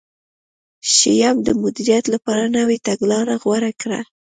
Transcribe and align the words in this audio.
شیام 0.95 1.37
د 1.47 1.49
مدیریت 1.61 2.05
لپاره 2.13 2.43
نوې 2.57 2.77
تګلاره 2.87 3.35
غوره 3.43 3.71
کړه. 3.81 3.99